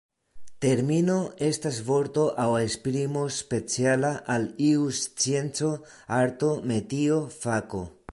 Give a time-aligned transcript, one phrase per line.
[0.63, 1.15] Termino
[1.47, 5.69] estas vorto aŭ esprimo speciala al iu scienco,
[6.23, 7.85] arto, metio, fako.